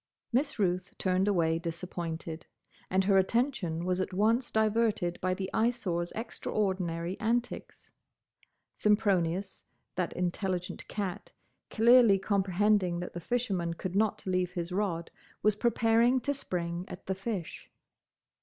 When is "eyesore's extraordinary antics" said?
5.53-7.91